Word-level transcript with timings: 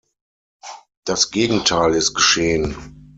Das 1.05 1.29
Gegenteil 1.29 1.93
ist 1.93 2.15
geschehen. 2.15 3.07